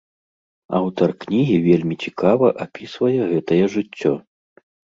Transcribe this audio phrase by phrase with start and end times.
[0.79, 4.11] Аўтар кнігі вельмі цікава апісвае гэтае жыццё.